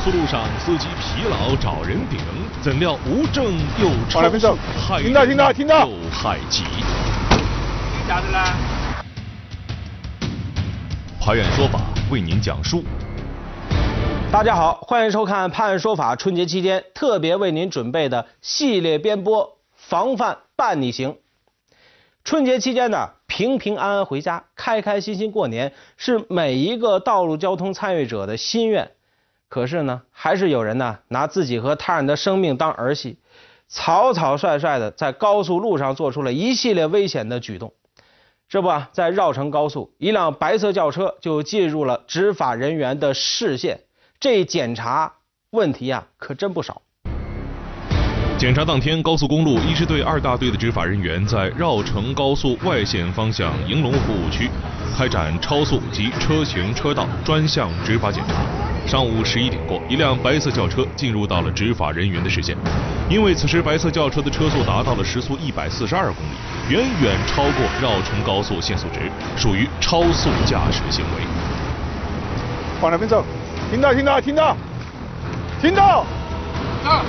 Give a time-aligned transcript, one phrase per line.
[0.00, 2.18] 速路上，司机疲劳找人顶，
[2.62, 3.44] 怎料无证
[3.78, 6.64] 又超速，害听到听到听到又害己。
[8.08, 8.56] 咋的啦？
[11.20, 12.82] 拍案说法为您讲述。
[14.32, 21.18] 大家好，欢迎收看《判案说法》春节期间特别为您准备的系列编播，防范伴你行。
[22.24, 28.92] 春节期间呢，平平安安回家，开开心心过年，是每一个道路交通参与者的心愿。
[29.50, 33.18] 可是呢，还是有人呢拿自己和他人的生命当儿戏，
[33.66, 37.72] 草草率率的在高速路上做出了一系列危险的举动。
[38.48, 43.80] 这不啊，在绕城高速，一辆白色轿车就进入了执法人员的视线。
[44.20, 45.14] 这检查
[45.50, 46.82] 问题啊，可真不少。
[48.38, 54.48] 检查当天，高速公路一支队二大队的执法人员在绕城高速外线方向迎龙服务区
[54.96, 58.69] 开展超速及车行车道专项执法检查。
[58.90, 62.56] 上午十一点过，一辆白色轿车进入到了执法人员的视线，
[63.08, 71.22] 因为此时白色轿车的车速达到了时速一百四十二公里，远远超过绕城高速限速值，属于超速驾驶行为。
[72.82, 73.24] 往那边走，
[73.70, 74.56] 听到听到听到
[75.62, 76.04] 听到。
[76.84, 77.04] 啊！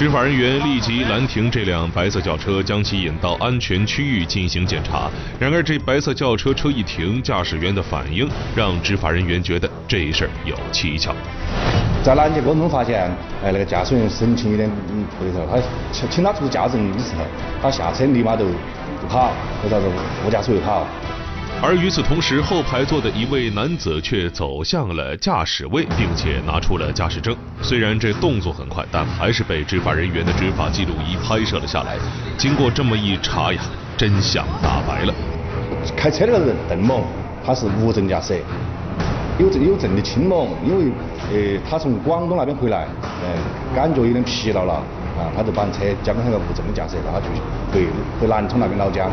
[0.00, 5.10] 执法人员立即拦停这辆白色轿车，将其引到安全区域进行检查。
[5.38, 11.14] 然而，这白色轿车车一停，驾驶员的反应让执法人员觉得这事儿有蹊跷。
[12.02, 14.70] 在拦截过程中发现，哎，那个驾驶员神情有点
[15.18, 15.60] 不对头，他
[15.92, 17.24] 请请他出驾驶证的时候，
[17.60, 19.30] 他下车立马就就跑，
[19.62, 19.86] 或者是
[20.24, 20.86] 副驾驶位跑。
[21.62, 27.36] 而与此同时，后排座的一位男子却走向了驾驶位，并且拿出了驾驶证。
[27.60, 31.98] 虽然这动作很快，但还是被执法人员的执法记录仪拍摄了下来。
[32.38, 33.60] 经过这么一查呀，
[33.94, 35.12] 真相大白了。
[35.94, 37.04] 开车那个人邓某，
[37.44, 38.42] 他是无证驾驶，
[39.38, 40.90] 有证有证的青某，因为
[41.30, 44.72] 呃他从广东那边回来，呃感觉有点疲劳了，
[45.18, 47.26] 啊他就把车交给那个无证的驾驶，让他去
[47.70, 47.86] 回
[48.18, 49.06] 回南充那边老家。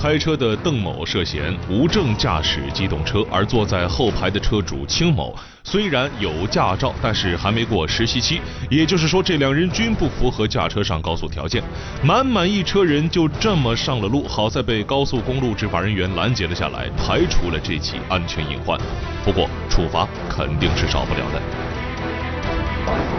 [0.00, 8.40] 开车的邓某涉嫌无证驾驶机动车，而坐在后排的车主青某虽然有驾照，但是还没过实习期，
[8.70, 11.62] 也就是说这两人均不符合驾车上高速条件。
[12.02, 18.80] 满满一车人就这么上了路，好在被高速公路执法人员拦截了下来，排除了这起安全隐患。
[19.22, 21.42] 不过处罚肯定是少不了的。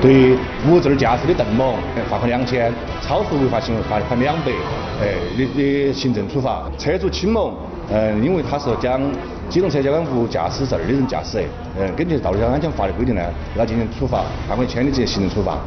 [0.01, 0.35] 对
[0.67, 1.77] 无证驾驶的邓某
[2.09, 4.51] 罚款两千，超速违法行为罚款两百，
[5.01, 6.69] 哎的的行政处罚。
[6.77, 7.53] 车主青某，
[7.89, 9.01] 嗯，因为他是将
[9.49, 11.43] 机动车交给无驾驶证的人驾驶，
[11.79, 13.21] 嗯，根据道路交通安全法的规定呢，
[13.53, 15.57] 对他进行处罚，罚款一千的这些行政处罚。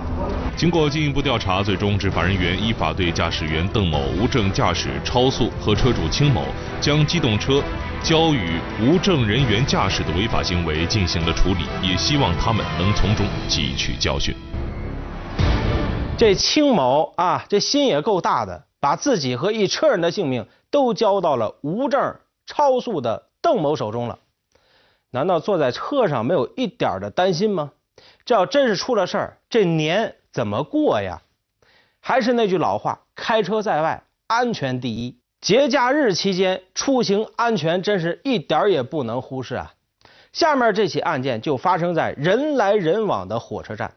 [0.57, 6.45] 经过进一步调查，最终执法人员依法对驾驶员邓某无证驾驶超速和车主青某
[6.81, 7.61] 将机动车
[8.05, 14.33] 交予无证人员驾驶的违法行为进行了处理，也希望他们能从中汲取教训。
[16.17, 24.19] 这青某啊，这心也够大的，把自己和一车人的性命都交到了无证超速的邓某手中了。
[25.11, 27.73] 难道坐在车上没有一点的担心吗？
[28.27, 31.23] 这要真是出了事儿，这年怎么过呀？
[31.99, 35.19] 还是那句老话，开车在外，安全第一。
[35.41, 39.73] 节假日期间出行安全真是一点也不能忽视啊！
[40.35, 43.95] 下面这起案件就发生在人来人往的火车站。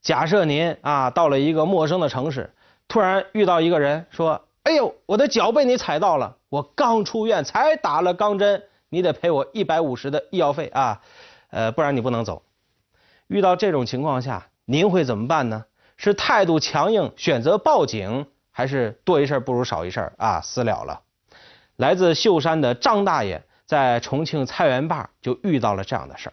[0.00, 2.54] 假设您啊到了一个陌生的城市，
[2.88, 11.00] 突然遇到一个人说：“哎呦，我的脚被你踩到了，我刚出院才打了钢针，你得赔我一百五十的医药费啊，
[11.50, 12.42] 呃，不然你不能走。”
[13.28, 15.64] 遇到这种情况下，您会怎么办呢？
[15.96, 20.40] 是态度强硬，选择报警，还是多一事不如少一事啊？
[20.40, 21.00] 私了了。
[21.76, 26.32] 来自秀山的张大爷在重庆菜园坝就遇到了这样的事儿。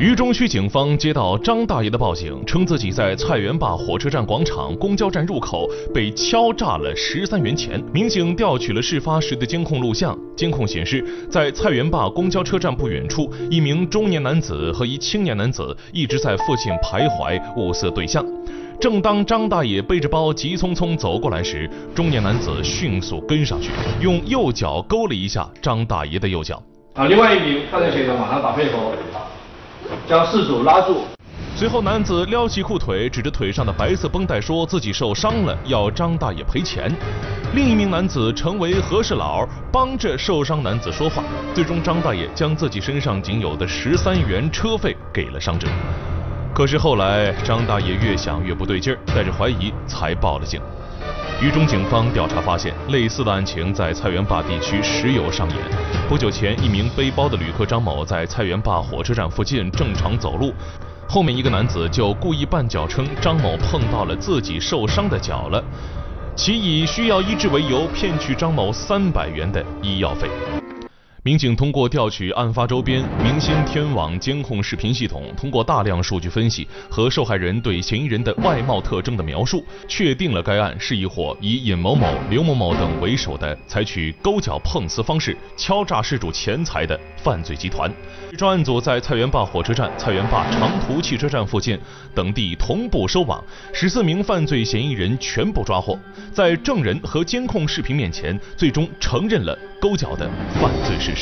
[0.00, 7.78] 渝中区警方接到张大爷的报警，称自己在菜园坝火车站广场公交站入口被敲诈了十三元钱。
[7.92, 18.24] 民警调取了事发时的监控录像，监控显示，在菜园坝公交车站不远处，一名中年男子和一青年男子一直在附近徘徊，物色对象。
[18.80, 23.70] 正当张大爷背着包急匆匆走过来时，中年男子迅速跟上去，
[24.00, 26.62] 用右脚勾了一下张大爷的右脚。
[26.94, 28.94] 啊，另外一名犯罪嫌疑人马上打配合，
[30.08, 31.04] 将事主拉住。
[31.56, 36.90] 随后，男子撩起裤腿，指着腿上的白色绷带，说自己受伤了，要张大爷赔钱。
[37.54, 41.22] 另一名男子成为和事佬，帮着受伤男子说话。
[41.52, 45.68] 最终，张大爷将自己身上仅有的十三元车费给了伤者。
[46.54, 50.60] 可是后来，张大爷越想越不对劲儿，带着怀疑才报了警。
[51.42, 55.58] 渝中警方调查发现，类似的案情在菜园坝地区时有上演。
[56.06, 60.52] 不久前，一名背包的旅客张某在菜园坝火车站附近正常走路，
[61.08, 65.64] 后面一个男子就故意绊脚，称张某碰到了自己受伤的脚了，
[66.36, 70.28] 其以需要医治为由，骗取张某三百元的医药费。
[71.30, 87.88] 民警通过调取案发周边明星天网监控视频系统，通过大量数据分析和受害人对嫌疑人的外貌特征的描述，确定了该案是一伙以尹某某、刘某某等为首的采取勾脚碰瓷方式敲诈事主钱财的犯罪集团。
[88.36, 91.78] 专案组在菜园坝火车站、菜园坝长途汽车站附近
[92.12, 93.40] 等地同步收网，
[93.72, 95.96] 十四名犯罪嫌疑人全部抓获，
[96.32, 100.28] 在证人和监控视频面前，最终承认了勾脚的
[100.60, 101.19] 犯罪事实。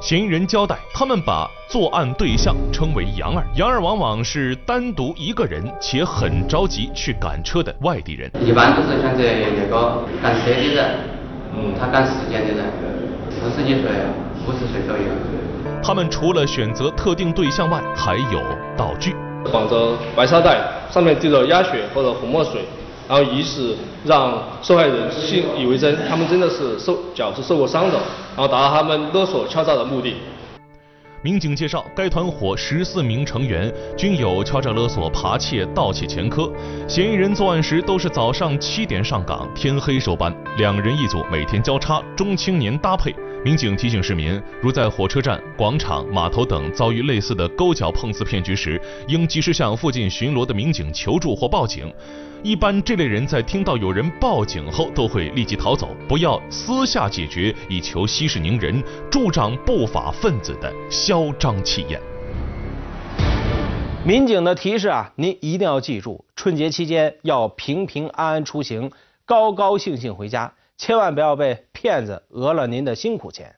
[0.00, 8.30] 嫌疑人交代，他们把作案对象称为杨二，杨二往往是单独一个人且很着急去赶车的外地人。
[8.40, 10.98] 一般都是选择那个赶车的人，
[11.54, 12.64] 嗯，他赶时间的人，
[13.28, 13.90] 四十几岁、
[14.46, 15.02] 五十岁左右。
[15.82, 18.40] 他们除了选择特定对象外，还有
[18.76, 19.14] 道具，
[19.52, 20.58] 绑着白沙袋，
[20.90, 22.62] 上面滴着鸭血或者红墨水。
[23.08, 23.74] 然后以此
[24.04, 27.94] 让受害人信以为真，他们真的是受脚是受过伤的，
[28.36, 30.14] 然后达到他们勒索敲诈的目的。
[31.20, 36.52] 民警介绍，该团伙十四名成员均有敲诈勒索、扒窃、盗窃前科，
[36.86, 43.12] 嫌疑人作案时都是早上七点上岗，天黑收班，两人一组，每天交叉，中青年搭配。
[43.44, 51.92] 民警提醒市民，如在火车站、广场、码头等遭遇类似的勾脚碰瓷骗局时，应及时向附近巡逻的民警求助或报警。
[52.42, 60.72] 一般这类人在听到有人报警后，都会立即逃走，不要私下解决，以求息事宁人，助长不法分子的
[61.08, 61.98] 嚣张气焰。
[64.04, 68.92] 民警的提示啊，您一定要记住，春节期间要平平安安出行，
[69.24, 70.52] 高高兴兴回家。
[70.76, 73.54] 千万不要被骗子讹了您的辛苦钱。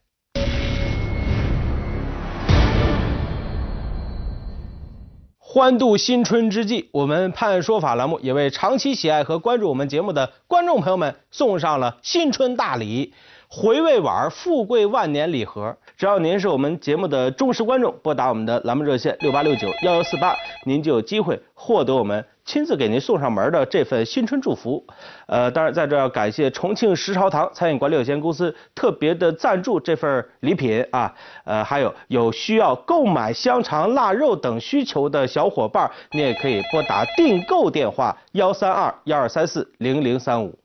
[5.41, 13.13] 欢度新春之际，我们判案说法栏目也为长期喜爱和关注我们节目的观众朋友们送上了新春大礼——
[13.53, 15.77] 回味碗富贵万年礼盒。
[15.97, 22.25] 只要您是我们节目的忠实观众，拨打我们的栏目热线六八六九幺幺四八，您就有机会获得我们。
[22.43, 24.85] 亲自给您送上门的这份新春祝福，
[25.27, 31.15] 呃，当然在这要感谢重庆石朝堂餐饮管理有限公司特别的赞助这份礼品啊，
[31.45, 40.59] 呃，还有有需要购买香肠、腊肉等需求的小伙伴，你也可以拨打订购电话幺三二幺二三四零零三五。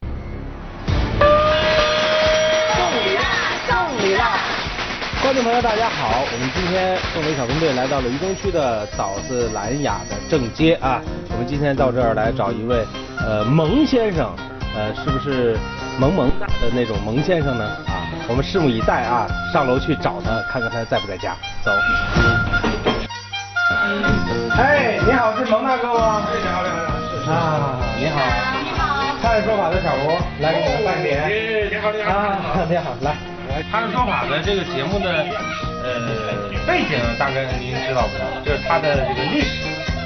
[5.26, 6.22] 观众朋友，大家好！
[6.32, 11.02] 我们今天凤尾小分队来到了渝中区的枣子兰雅的正街啊。
[11.32, 12.86] 我们今天到这儿来找一位
[13.18, 14.30] 呃蒙先生，
[14.78, 15.58] 呃，是不是
[15.98, 17.66] 萌萌哒的那种蒙先生呢？
[17.88, 19.26] 啊，我们拭目以待啊！
[19.52, 21.36] 上楼去找他，看看他在不在家。
[21.64, 21.72] 走。
[24.62, 26.22] 哎，你好，是蒙大哥吗？
[26.30, 28.22] 哎，你好，你好，啊，你好。
[28.62, 29.18] 你好。
[29.24, 30.14] 探案说法的小吴，
[30.44, 31.26] 来给我们拜年。
[31.72, 32.14] 你好，你好。
[32.14, 33.35] 啊，你好，来。
[33.72, 35.10] 他的说法呢这个节目的
[35.84, 38.46] 呃背景大概您知道不？
[38.46, 39.64] 就是他的这个历史。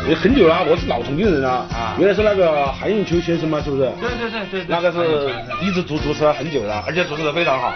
[0.07, 1.67] 也很久了，我是老重庆人啊。
[1.71, 1.95] 啊。
[1.99, 3.91] 原来是那个韩永秋先生嘛，是不是？
[3.99, 4.65] 对对对对。
[4.67, 5.29] 那个是
[5.61, 7.73] 一直主主持了很久了，而且主持的非常好。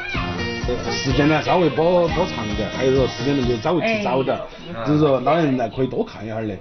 [0.90, 4.40] 时间呢稍微播播长一点，还有说时间能够稍微提早点，
[4.86, 6.56] 就是说老年人呢可以多看一下的。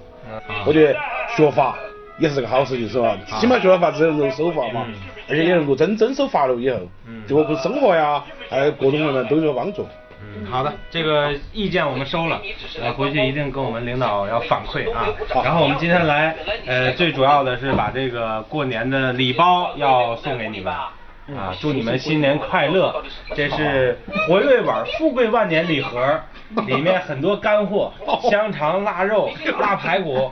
[0.66, 0.98] 我觉得
[1.36, 1.76] 学法
[2.22, 3.18] 也是个好事情，是吧？
[3.40, 4.86] 起码学了法之后能守法嘛。
[5.28, 6.78] 而且也能够遵遵守法律以后，
[7.26, 9.86] 对我们生活呀，还有各种方面都有帮助。
[10.20, 12.40] 嗯，好的，这个意见我们收了，
[12.80, 15.06] 呃，回去一定跟我们领导要反馈啊。
[15.42, 16.34] 然后我们今天来，
[16.66, 23.02] 呃，最主要的是把这个过年的礼包要送给你们，啊，祝你们新年快乐。
[23.34, 23.98] 这是
[24.28, 26.20] 回味碗富贵万年礼盒，
[26.66, 27.92] 里面很多干货，
[28.30, 29.30] 香肠、腊肉、
[29.60, 30.30] 腊排骨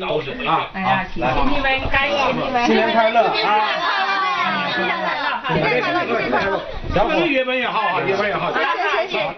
[0.00, 0.68] 都是啊。
[0.72, 3.32] 好，来，谢谢你们，感谢你们，新年快乐啊！
[4.74, 6.60] 新年快乐，新年快乐，新年快乐！
[6.94, 8.52] 小伙越奔越好啊，越奔越好！
[8.52, 8.66] 谢谢
[9.06, 9.34] 谢谢。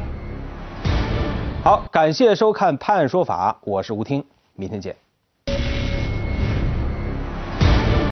[1.62, 5.03] 好，感谢收看《判案说法》，我是吴听，明天见。